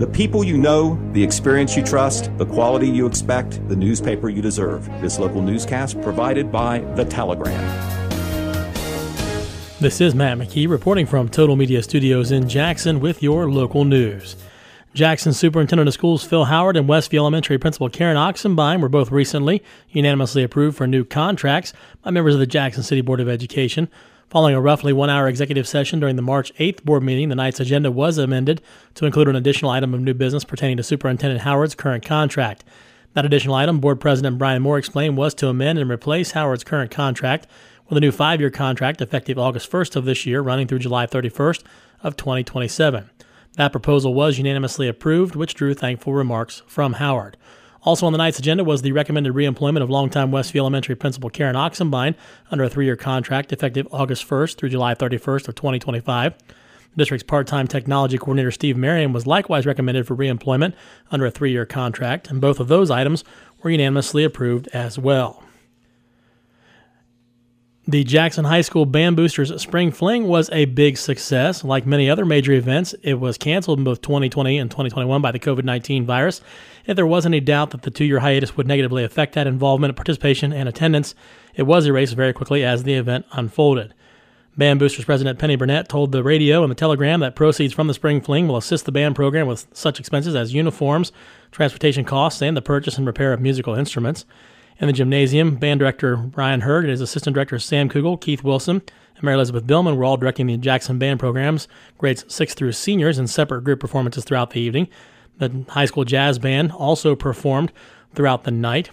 The 0.00 0.06
people 0.06 0.42
you 0.42 0.56
know, 0.56 0.98
the 1.12 1.22
experience 1.22 1.76
you 1.76 1.84
trust, 1.84 2.34
the 2.38 2.46
quality 2.46 2.88
you 2.88 3.04
expect, 3.04 3.68
the 3.68 3.76
newspaper 3.76 4.30
you 4.30 4.40
deserve. 4.40 4.86
This 5.02 5.18
local 5.18 5.42
newscast 5.42 6.00
provided 6.00 6.50
by 6.50 6.78
The 6.94 7.04
Telegram. 7.04 7.60
This 9.78 10.00
is 10.00 10.14
Matt 10.14 10.38
McKee 10.38 10.70
reporting 10.70 11.04
from 11.04 11.28
Total 11.28 11.54
Media 11.54 11.82
Studios 11.82 12.32
in 12.32 12.48
Jackson 12.48 12.98
with 13.00 13.22
your 13.22 13.50
local 13.50 13.84
news. 13.84 14.36
Jackson 14.94 15.34
Superintendent 15.34 15.86
of 15.86 15.92
Schools 15.92 16.24
Phil 16.24 16.46
Howard 16.46 16.78
and 16.78 16.88
Westview 16.88 17.18
Elementary 17.18 17.58
Principal 17.58 17.90
Karen 17.90 18.16
Oxenbein 18.16 18.80
were 18.80 18.88
both 18.88 19.10
recently 19.10 19.62
unanimously 19.90 20.42
approved 20.42 20.78
for 20.78 20.86
new 20.86 21.04
contracts 21.04 21.74
by 22.00 22.10
members 22.10 22.32
of 22.32 22.40
the 22.40 22.46
Jackson 22.46 22.82
City 22.82 23.02
Board 23.02 23.20
of 23.20 23.28
Education. 23.28 23.90
Following 24.30 24.54
a 24.54 24.60
roughly 24.60 24.92
one 24.92 25.10
hour 25.10 25.26
executive 25.26 25.66
session 25.66 25.98
during 25.98 26.14
the 26.14 26.22
March 26.22 26.54
8th 26.54 26.84
board 26.84 27.02
meeting, 27.02 27.30
the 27.30 27.34
night's 27.34 27.58
agenda 27.58 27.90
was 27.90 28.16
amended 28.16 28.62
to 28.94 29.04
include 29.04 29.26
an 29.26 29.34
additional 29.34 29.72
item 29.72 29.92
of 29.92 30.00
new 30.00 30.14
business 30.14 30.44
pertaining 30.44 30.76
to 30.76 30.84
Superintendent 30.84 31.40
Howard's 31.40 31.74
current 31.74 32.04
contract. 32.04 32.62
That 33.14 33.26
additional 33.26 33.56
item, 33.56 33.80
Board 33.80 34.00
President 34.00 34.38
Brian 34.38 34.62
Moore 34.62 34.78
explained, 34.78 35.16
was 35.16 35.34
to 35.34 35.48
amend 35.48 35.80
and 35.80 35.90
replace 35.90 36.30
Howard's 36.30 36.62
current 36.62 36.92
contract 36.92 37.48
with 37.88 37.98
a 37.98 38.00
new 38.00 38.12
five 38.12 38.38
year 38.38 38.50
contract 38.50 39.00
effective 39.00 39.36
August 39.36 39.68
1st 39.68 39.96
of 39.96 40.04
this 40.04 40.24
year, 40.24 40.42
running 40.42 40.68
through 40.68 40.78
July 40.78 41.08
31st 41.08 41.64
of 42.04 42.16
2027. 42.16 43.10
That 43.56 43.72
proposal 43.72 44.14
was 44.14 44.38
unanimously 44.38 44.86
approved, 44.86 45.34
which 45.34 45.54
drew 45.54 45.74
thankful 45.74 46.12
remarks 46.12 46.62
from 46.68 46.92
Howard. 46.92 47.36
Also 47.82 48.04
on 48.04 48.12
the 48.12 48.18
night's 48.18 48.38
agenda 48.38 48.62
was 48.62 48.82
the 48.82 48.92
recommended 48.92 49.32
reemployment 49.32 49.82
of 49.82 49.88
longtime 49.88 50.30
Westview 50.30 50.58
Elementary 50.58 50.94
Principal 50.94 51.30
Karen 51.30 51.56
Oxenbein 51.56 52.14
under 52.50 52.64
a 52.64 52.68
three-year 52.68 52.96
contract 52.96 53.54
effective 53.54 53.88
August 53.90 54.28
1st 54.28 54.56
through 54.56 54.68
July 54.68 54.94
31st 54.94 55.48
of 55.48 55.54
2025. 55.54 56.34
The 56.36 56.96
district's 56.96 57.22
part-time 57.22 57.68
technology 57.68 58.18
coordinator 58.18 58.50
Steve 58.50 58.76
Marion 58.76 59.14
was 59.14 59.26
likewise 59.26 59.64
recommended 59.64 60.06
for 60.06 60.14
reemployment 60.14 60.74
under 61.10 61.24
a 61.24 61.30
three-year 61.30 61.64
contract, 61.64 62.28
and 62.28 62.38
both 62.38 62.60
of 62.60 62.68
those 62.68 62.90
items 62.90 63.24
were 63.62 63.70
unanimously 63.70 64.24
approved 64.24 64.68
as 64.74 64.98
well. 64.98 65.42
The 67.88 68.04
Jackson 68.04 68.44
High 68.44 68.60
School 68.60 68.84
Band 68.84 69.16
Boosters 69.16 69.58
Spring 69.60 69.90
Fling 69.90 70.28
was 70.28 70.50
a 70.50 70.66
big 70.66 70.98
success. 70.98 71.64
Like 71.64 71.86
many 71.86 72.10
other 72.10 72.26
major 72.26 72.52
events, 72.52 72.94
it 73.02 73.14
was 73.14 73.38
canceled 73.38 73.78
in 73.78 73.84
both 73.84 74.02
2020 74.02 74.58
and 74.58 74.70
2021 74.70 75.22
by 75.22 75.32
the 75.32 75.38
COVID 75.38 75.64
19 75.64 76.04
virus. 76.04 76.42
If 76.84 76.94
there 76.94 77.06
was 77.06 77.24
any 77.24 77.40
doubt 77.40 77.70
that 77.70 77.82
the 77.82 77.90
two 77.90 78.04
year 78.04 78.20
hiatus 78.20 78.54
would 78.54 78.68
negatively 78.68 79.02
affect 79.02 79.34
that 79.34 79.46
involvement, 79.46 79.96
participation, 79.96 80.52
and 80.52 80.68
attendance, 80.68 81.14
it 81.54 81.62
was 81.62 81.86
erased 81.86 82.14
very 82.14 82.34
quickly 82.34 82.62
as 82.62 82.82
the 82.82 82.94
event 82.94 83.24
unfolded. 83.32 83.94
Band 84.58 84.78
Boosters 84.78 85.06
President 85.06 85.38
Penny 85.38 85.56
Burnett 85.56 85.88
told 85.88 86.12
the 86.12 86.22
radio 86.22 86.62
and 86.62 86.70
the 86.70 86.76
telegram 86.76 87.20
that 87.20 87.34
proceeds 87.34 87.72
from 87.72 87.86
the 87.86 87.94
Spring 87.94 88.20
Fling 88.20 88.46
will 88.46 88.58
assist 88.58 88.84
the 88.84 88.92
band 88.92 89.16
program 89.16 89.46
with 89.46 89.66
such 89.72 89.98
expenses 89.98 90.34
as 90.34 90.52
uniforms, 90.52 91.12
transportation 91.50 92.04
costs, 92.04 92.42
and 92.42 92.54
the 92.54 92.62
purchase 92.62 92.98
and 92.98 93.06
repair 93.06 93.32
of 93.32 93.40
musical 93.40 93.74
instruments. 93.74 94.26
In 94.80 94.86
the 94.86 94.94
gymnasium, 94.94 95.56
band 95.56 95.78
director 95.78 96.16
Brian 96.16 96.62
Hurd 96.62 96.84
and 96.84 96.90
his 96.90 97.02
assistant 97.02 97.34
director 97.34 97.58
Sam 97.58 97.90
Kugel, 97.90 98.18
Keith 98.18 98.42
Wilson, 98.42 98.80
and 99.14 99.22
Mary 99.22 99.34
Elizabeth 99.34 99.66
Billman 99.66 99.96
were 99.96 100.06
all 100.06 100.16
directing 100.16 100.46
the 100.46 100.56
Jackson 100.56 100.98
band 100.98 101.20
programs, 101.20 101.68
grades 101.98 102.24
6 102.28 102.54
through 102.54 102.72
seniors, 102.72 103.18
in 103.18 103.26
separate 103.26 103.62
group 103.62 103.78
performances 103.78 104.24
throughout 104.24 104.50
the 104.50 104.60
evening. 104.60 104.88
The 105.36 105.66
high 105.68 105.84
school 105.84 106.04
jazz 106.04 106.38
band 106.38 106.72
also 106.72 107.14
performed 107.14 107.72
throughout 108.14 108.44
the 108.44 108.50
night. 108.50 108.88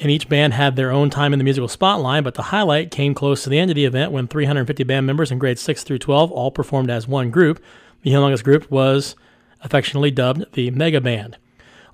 And 0.00 0.10
each 0.10 0.30
band 0.30 0.54
had 0.54 0.76
their 0.76 0.90
own 0.90 1.10
time 1.10 1.34
in 1.34 1.38
the 1.38 1.44
musical 1.44 1.68
spotlight, 1.68 2.24
but 2.24 2.34
the 2.34 2.44
highlight 2.44 2.90
came 2.90 3.14
close 3.14 3.44
to 3.44 3.50
the 3.50 3.58
end 3.58 3.70
of 3.70 3.74
the 3.74 3.84
event 3.84 4.10
when 4.10 4.26
350 4.26 4.84
band 4.84 5.06
members 5.06 5.30
in 5.30 5.38
grades 5.38 5.60
6 5.60 5.82
through 5.82 5.98
12 5.98 6.32
all 6.32 6.50
performed 6.50 6.88
as 6.88 7.06
one 7.06 7.30
group. 7.30 7.62
The 8.02 8.12
humongous 8.12 8.42
group 8.42 8.70
was 8.70 9.16
affectionately 9.60 10.12
dubbed 10.12 10.46
the 10.54 10.70
Mega 10.70 11.02
Band. 11.02 11.36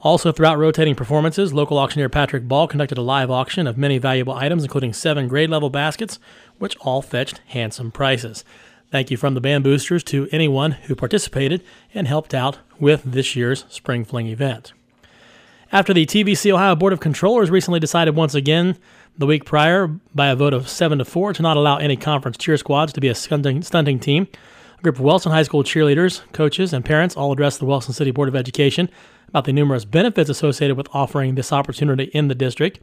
Also, 0.05 0.31
throughout 0.31 0.59
rotating 0.59 0.95
performances, 0.95 1.55
local 1.55 1.79
auctioneer 1.79 2.11
Patrick 2.11 2.47
Ball 2.47 2.69
conducted 2.69 2.99
a 2.99 3.03
live 3.03 3.31
auction 3.31 3.67
of 3.67 3.79
many 3.79 3.97
valuable 3.97 4.35
items, 4.35 4.63
including 4.63 4.93
seven 4.93 5.29
grade 5.29 5.49
level 5.49 5.71
baskets, 5.71 6.19
which 6.59 6.77
all 6.83 7.01
fetched 7.01 7.41
handsome 7.47 7.91
prices. 7.91 8.45
Thank 8.91 9.11
you 9.11 9.17
from 9.17 9.33
the 9.33 9.41
Band 9.41 9.65
Boosters 9.65 10.05
to 10.05 10.29
anyone 10.31 10.73
who 10.73 10.95
participated 10.95 11.65
and 11.95 12.07
helped 12.07 12.35
out 12.35 12.59
with 12.79 13.03
this 13.03 13.35
year's 13.35 13.65
Spring 13.71 14.05
Fling 14.05 14.27
event. 14.27 14.75
After 15.73 15.95
the 15.95 16.05
TVC 16.05 16.53
Ohio 16.53 16.77
Board 16.77 16.93
of 16.93 17.01
Controllers 17.01 17.51
recently 17.51 17.81
decided 17.81 18.15
once 18.15 18.35
again 18.35 18.77
the 19.17 19.27
week 19.27 19.47
prior 19.47 19.89
by 20.15 20.27
a 20.27 20.37
vote 20.37 20.53
of 20.53 20.69
7 20.69 20.99
to 20.99 21.05
4 21.07 21.33
to 21.33 21.43
not 21.43 21.57
allow 21.57 21.79
any 21.79 21.97
conference 21.97 22.37
cheer 22.37 22.59
squads 22.59 22.93
to 22.93 23.01
be 23.01 23.09
a 23.09 23.15
stunting, 23.15 23.63
stunting 23.63 23.99
team, 23.99 24.29
group 24.85 24.97
of 24.97 25.01
Wellston 25.01 25.33
High 25.33 25.43
School 25.45 25.65
cheerleaders, 25.65 26.21
coaches, 26.33 26.75
and 26.75 26.85
parents 26.85 27.17
all 27.17 27.33
addressed 27.33 27.59
the 27.59 27.65
Wellston 27.65 27.95
City 27.95 28.11
Board 28.11 28.29
of 28.29 28.37
Education 28.37 28.91
about 29.29 29.47
the 29.47 29.53
numerous 29.53 29.87
benefits 29.87 30.29
associated 30.29 30.77
with 30.77 30.89
offering 30.93 31.35
this 31.35 31.53
opportunity 31.53 32.05
in 32.13 32.29
the 32.29 32.35
district. 32.35 32.81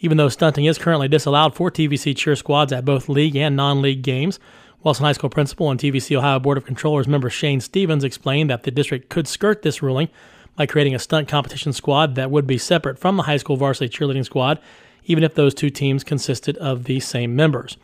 Even 0.00 0.16
though 0.16 0.30
stunting 0.30 0.64
is 0.64 0.78
currently 0.78 1.06
disallowed 1.06 1.54
for 1.54 1.70
TVC 1.70 2.16
cheer 2.16 2.34
squads 2.34 2.72
at 2.72 2.86
both 2.86 3.10
league 3.10 3.36
and 3.36 3.54
non 3.54 3.82
league 3.82 4.02
games, 4.02 4.40
Wellston 4.82 5.04
High 5.04 5.12
School 5.12 5.28
principal 5.28 5.70
and 5.70 5.78
TVC 5.78 6.16
Ohio 6.16 6.38
Board 6.38 6.56
of 6.56 6.64
Controllers 6.64 7.06
member 7.06 7.28
Shane 7.28 7.60
Stevens 7.60 8.04
explained 8.04 8.48
that 8.48 8.62
the 8.62 8.70
district 8.70 9.10
could 9.10 9.28
skirt 9.28 9.60
this 9.60 9.82
ruling 9.82 10.08
by 10.56 10.64
creating 10.64 10.94
a 10.94 10.98
stunt 10.98 11.28
competition 11.28 11.74
squad 11.74 12.14
that 12.14 12.30
would 12.30 12.46
be 12.46 12.56
separate 12.56 12.98
from 12.98 13.18
the 13.18 13.24
high 13.24 13.36
school 13.36 13.56
varsity 13.56 13.94
cheerleading 13.94 14.24
squad, 14.24 14.58
even 15.04 15.22
if 15.22 15.34
those 15.34 15.52
two 15.52 15.68
teams 15.68 16.04
consisted 16.04 16.56
of 16.56 16.84
the 16.84 17.00
same 17.00 17.36
members. 17.36 17.76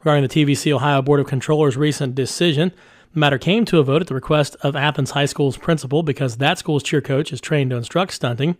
Regarding 0.00 0.22
the 0.22 0.28
TVC 0.28 0.72
Ohio 0.72 1.02
Board 1.02 1.20
of 1.20 1.26
Controllers' 1.26 1.76
recent 1.76 2.14
decision, 2.14 2.72
the 3.12 3.20
matter 3.20 3.38
came 3.38 3.64
to 3.64 3.78
a 3.78 3.82
vote 3.82 4.02
at 4.02 4.08
the 4.08 4.14
request 4.14 4.56
of 4.60 4.76
Athens 4.76 5.12
High 5.12 5.24
School's 5.24 5.56
principal 5.56 6.02
because 6.02 6.36
that 6.36 6.58
school's 6.58 6.82
cheer 6.82 7.00
coach 7.00 7.32
is 7.32 7.40
trained 7.40 7.70
to 7.70 7.76
instruct 7.76 8.12
stunting. 8.12 8.56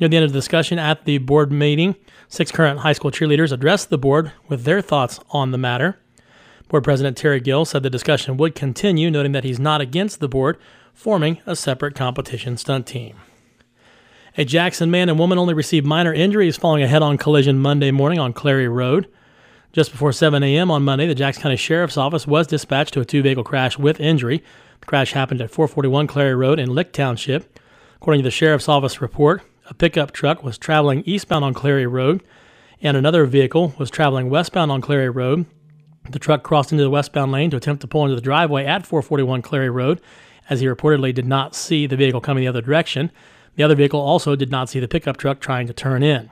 Near 0.00 0.08
the 0.08 0.16
end 0.16 0.24
of 0.24 0.32
the 0.32 0.38
discussion 0.38 0.78
at 0.78 1.04
the 1.04 1.18
board 1.18 1.52
meeting, 1.52 1.96
six 2.26 2.50
current 2.50 2.80
high 2.80 2.94
school 2.94 3.10
cheerleaders 3.10 3.52
addressed 3.52 3.90
the 3.90 3.98
board 3.98 4.32
with 4.48 4.64
their 4.64 4.80
thoughts 4.80 5.20
on 5.30 5.50
the 5.50 5.58
matter. 5.58 5.98
Board 6.68 6.84
President 6.84 7.18
Terry 7.18 7.38
Gill 7.38 7.66
said 7.66 7.82
the 7.82 7.90
discussion 7.90 8.38
would 8.38 8.54
continue, 8.54 9.10
noting 9.10 9.32
that 9.32 9.44
he's 9.44 9.60
not 9.60 9.82
against 9.82 10.20
the 10.20 10.28
board 10.28 10.58
forming 10.94 11.40
a 11.44 11.54
separate 11.54 11.94
competition 11.94 12.56
stunt 12.56 12.86
team. 12.86 13.16
A 14.38 14.44
Jackson 14.46 14.90
man 14.90 15.10
and 15.10 15.18
woman 15.18 15.36
only 15.36 15.52
received 15.52 15.84
minor 15.84 16.14
injuries 16.14 16.56
following 16.56 16.82
a 16.82 16.88
head 16.88 17.02
on 17.02 17.18
collision 17.18 17.58
Monday 17.58 17.90
morning 17.90 18.18
on 18.18 18.32
Clary 18.32 18.68
Road. 18.68 19.06
Just 19.72 19.90
before 19.90 20.12
7 20.12 20.42
a.m. 20.42 20.70
on 20.70 20.82
Monday, 20.82 21.06
the 21.06 21.14
Jackson 21.14 21.44
County 21.44 21.56
Sheriff's 21.56 21.96
Office 21.96 22.26
was 22.26 22.46
dispatched 22.46 22.92
to 22.92 23.00
a 23.00 23.06
two 23.06 23.22
vehicle 23.22 23.42
crash 23.42 23.78
with 23.78 24.00
injury. 24.00 24.44
The 24.80 24.86
crash 24.86 25.12
happened 25.12 25.40
at 25.40 25.50
441 25.50 26.06
Clary 26.08 26.34
Road 26.34 26.58
in 26.58 26.74
Lick 26.74 26.92
Township. 26.92 27.58
According 27.96 28.20
to 28.20 28.26
the 28.26 28.30
Sheriff's 28.30 28.68
Office 28.68 29.00
report, 29.00 29.40
a 29.70 29.74
pickup 29.74 30.12
truck 30.12 30.44
was 30.44 30.58
traveling 30.58 31.02
eastbound 31.06 31.42
on 31.42 31.54
Clary 31.54 31.86
Road, 31.86 32.22
and 32.82 32.98
another 32.98 33.24
vehicle 33.24 33.74
was 33.78 33.88
traveling 33.88 34.28
westbound 34.28 34.70
on 34.70 34.82
Clary 34.82 35.08
Road. 35.08 35.46
The 36.10 36.18
truck 36.18 36.42
crossed 36.42 36.72
into 36.72 36.84
the 36.84 36.90
westbound 36.90 37.32
lane 37.32 37.48
to 37.52 37.56
attempt 37.56 37.80
to 37.80 37.86
pull 37.86 38.04
into 38.04 38.16
the 38.16 38.20
driveway 38.20 38.66
at 38.66 38.84
441 38.84 39.40
Clary 39.40 39.70
Road, 39.70 40.02
as 40.50 40.60
he 40.60 40.66
reportedly 40.66 41.14
did 41.14 41.26
not 41.26 41.54
see 41.54 41.86
the 41.86 41.96
vehicle 41.96 42.20
coming 42.20 42.42
the 42.42 42.48
other 42.48 42.60
direction. 42.60 43.10
The 43.56 43.62
other 43.62 43.76
vehicle 43.76 44.00
also 44.00 44.36
did 44.36 44.50
not 44.50 44.68
see 44.68 44.80
the 44.80 44.88
pickup 44.88 45.16
truck 45.16 45.40
trying 45.40 45.66
to 45.66 45.72
turn 45.72 46.02
in. 46.02 46.28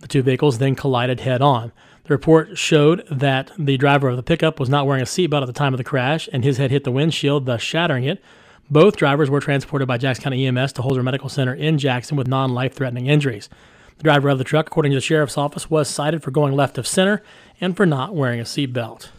The 0.00 0.08
two 0.08 0.22
vehicles 0.22 0.58
then 0.58 0.74
collided 0.74 1.20
head 1.20 1.42
on. 1.42 1.70
The 2.04 2.14
report 2.14 2.58
showed 2.58 3.06
that 3.10 3.52
the 3.58 3.76
driver 3.76 4.08
of 4.08 4.16
the 4.16 4.22
pickup 4.22 4.58
was 4.58 4.68
not 4.68 4.86
wearing 4.86 5.02
a 5.02 5.06
seatbelt 5.06 5.42
at 5.42 5.46
the 5.46 5.52
time 5.52 5.74
of 5.74 5.78
the 5.78 5.84
crash, 5.84 6.28
and 6.32 6.42
his 6.42 6.56
head 6.56 6.70
hit 6.70 6.84
the 6.84 6.90
windshield, 6.90 7.46
thus 7.46 7.62
shattering 7.62 8.04
it. 8.04 8.22
Both 8.70 8.96
drivers 8.96 9.28
were 9.28 9.40
transported 9.40 9.88
by 9.88 9.98
Jackson 9.98 10.22
County 10.22 10.46
EMS 10.46 10.72
to 10.74 10.82
Holzer 10.82 11.02
Medical 11.02 11.28
Center 11.28 11.54
in 11.54 11.78
Jackson 11.78 12.16
with 12.16 12.28
non 12.28 12.54
life 12.54 12.74
threatening 12.74 13.06
injuries. 13.06 13.48
The 13.98 14.04
driver 14.04 14.28
of 14.28 14.38
the 14.38 14.44
truck, 14.44 14.68
according 14.68 14.92
to 14.92 14.96
the 14.96 15.02
sheriff's 15.02 15.36
office, 15.36 15.68
was 15.68 15.88
cited 15.88 16.22
for 16.22 16.30
going 16.30 16.54
left 16.54 16.78
of 16.78 16.86
center 16.86 17.22
and 17.60 17.76
for 17.76 17.84
not 17.84 18.14
wearing 18.14 18.40
a 18.40 18.44
seatbelt. 18.44 19.10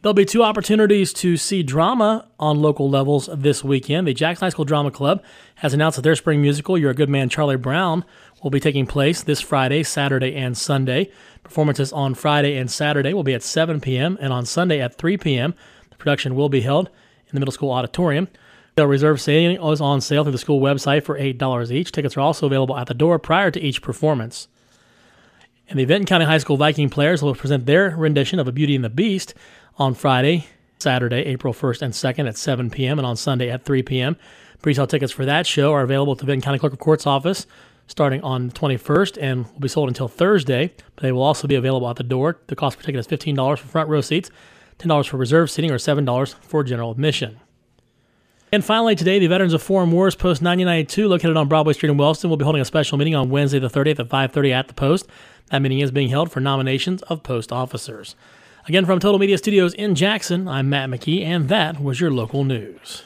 There'll 0.00 0.14
be 0.14 0.24
two 0.24 0.44
opportunities 0.44 1.12
to 1.14 1.36
see 1.36 1.64
drama 1.64 2.28
on 2.38 2.62
local 2.62 2.88
levels 2.88 3.28
this 3.34 3.64
weekend. 3.64 4.06
The 4.06 4.14
Jackson 4.14 4.46
High 4.46 4.50
School 4.50 4.64
Drama 4.64 4.92
Club 4.92 5.24
has 5.56 5.74
announced 5.74 5.96
that 5.96 6.02
their 6.02 6.14
spring 6.14 6.40
musical, 6.40 6.78
You're 6.78 6.92
a 6.92 6.94
Good 6.94 7.08
Man, 7.08 7.28
Charlie 7.28 7.56
Brown, 7.56 8.04
will 8.40 8.52
be 8.52 8.60
taking 8.60 8.86
place 8.86 9.24
this 9.24 9.40
Friday, 9.40 9.82
Saturday, 9.82 10.36
and 10.36 10.56
Sunday. 10.56 11.10
Performances 11.42 11.92
on 11.92 12.14
Friday 12.14 12.56
and 12.56 12.70
Saturday 12.70 13.12
will 13.12 13.24
be 13.24 13.34
at 13.34 13.42
7 13.42 13.80
p.m., 13.80 14.16
and 14.20 14.32
on 14.32 14.46
Sunday 14.46 14.80
at 14.80 14.94
3 14.94 15.16
p.m. 15.16 15.52
The 15.90 15.96
production 15.96 16.36
will 16.36 16.48
be 16.48 16.60
held 16.60 16.86
in 17.26 17.34
the 17.34 17.40
middle 17.40 17.50
school 17.50 17.72
auditorium. 17.72 18.28
The 18.76 18.86
reserve 18.86 19.20
seating 19.20 19.60
is 19.60 19.80
on 19.80 20.00
sale 20.00 20.22
through 20.22 20.30
the 20.30 20.38
school 20.38 20.60
website 20.60 21.02
for 21.02 21.18
$8 21.18 21.72
each. 21.72 21.90
Tickets 21.90 22.16
are 22.16 22.20
also 22.20 22.46
available 22.46 22.76
at 22.76 22.86
the 22.86 22.94
door 22.94 23.18
prior 23.18 23.50
to 23.50 23.60
each 23.60 23.82
performance. 23.82 24.46
And 25.68 25.78
the 25.78 25.84
Vinton 25.84 26.06
County 26.06 26.24
High 26.24 26.38
School 26.38 26.56
Viking 26.56 26.88
players 26.88 27.22
will 27.22 27.34
present 27.34 27.66
their 27.66 27.90
rendition 27.90 28.38
of 28.38 28.48
A 28.48 28.52
Beauty 28.52 28.74
and 28.74 28.84
the 28.84 28.88
Beast 28.88 29.34
on 29.76 29.92
Friday, 29.92 30.46
Saturday, 30.78 31.26
April 31.26 31.52
1st 31.52 31.82
and 31.82 31.92
2nd 31.92 32.26
at 32.26 32.38
7 32.38 32.70
p.m., 32.70 32.98
and 32.98 33.04
on 33.04 33.16
Sunday 33.16 33.50
at 33.50 33.64
3 33.64 33.82
p.m. 33.82 34.16
Pre-sale 34.62 34.86
tickets 34.86 35.12
for 35.12 35.26
that 35.26 35.46
show 35.46 35.72
are 35.72 35.82
available 35.82 36.12
at 36.12 36.18
the 36.18 36.24
Vinton 36.24 36.42
County 36.42 36.58
Clerk 36.58 36.72
of 36.72 36.78
Court's 36.78 37.06
office 37.06 37.46
starting 37.86 38.22
on 38.22 38.48
the 38.48 38.54
21st 38.54 39.18
and 39.20 39.44
will 39.52 39.60
be 39.60 39.68
sold 39.68 39.88
until 39.88 40.08
Thursday. 40.08 40.72
But 40.94 41.02
they 41.02 41.12
will 41.12 41.22
also 41.22 41.48
be 41.48 41.54
available 41.54 41.88
at 41.88 41.96
the 41.96 42.04
door. 42.04 42.38
The 42.46 42.56
cost 42.56 42.78
per 42.78 42.84
ticket 42.84 43.00
is 43.00 43.06
$15 43.06 43.58
for 43.58 43.66
front 43.66 43.88
row 43.88 44.00
seats, 44.00 44.30
$10 44.78 45.08
for 45.08 45.16
reserve 45.16 45.50
seating, 45.50 45.70
or 45.70 45.78
$7 45.78 46.34
for 46.34 46.62
general 46.62 46.92
admission. 46.92 47.40
And 48.50 48.64
finally, 48.64 48.94
today, 48.94 49.18
the 49.18 49.26
Veterans 49.26 49.52
of 49.52 49.62
Foreign 49.62 49.90
Wars 49.90 50.14
Post 50.14 50.40
9092, 50.40 51.06
located 51.08 51.36
on 51.36 51.48
Broadway 51.48 51.74
Street 51.74 51.90
in 51.90 51.98
Wellston, 51.98 52.30
will 52.30 52.38
be 52.38 52.44
holding 52.44 52.62
a 52.62 52.64
special 52.64 52.96
meeting 52.96 53.14
on 53.14 53.28
Wednesday, 53.28 53.58
the 53.58 53.68
30th 53.68 54.00
at 54.00 54.08
5:30 54.08 54.52
at 54.52 54.68
the 54.68 54.74
Post. 54.74 55.06
That 55.50 55.62
meeting 55.62 55.80
is 55.80 55.90
being 55.90 56.10
held 56.10 56.30
for 56.30 56.40
nominations 56.40 57.02
of 57.02 57.22
post 57.22 57.52
officers. 57.52 58.14
Again, 58.66 58.84
from 58.84 59.00
Total 59.00 59.18
Media 59.18 59.38
Studios 59.38 59.72
in 59.72 59.94
Jackson, 59.94 60.46
I'm 60.46 60.68
Matt 60.68 60.90
McKee, 60.90 61.24
and 61.24 61.48
that 61.48 61.80
was 61.82 62.00
your 62.00 62.10
local 62.10 62.44
news. 62.44 63.02